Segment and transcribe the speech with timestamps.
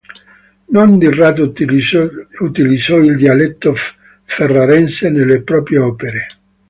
[0.69, 3.75] Non di rado utilizzò il dialetto
[4.23, 6.27] ferrarese nelle proprie opere.